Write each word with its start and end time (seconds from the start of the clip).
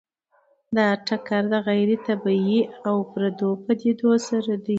دا 0.75 0.87
ټکر 1.07 1.41
د 1.51 1.53
غیر 1.67 1.89
طبیعي 2.07 2.59
او 2.87 2.95
پردو 3.11 3.49
پدیدو 3.65 4.11
سره 4.27 4.53
دی. 4.63 4.69